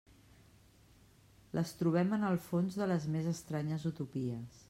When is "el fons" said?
2.31-2.79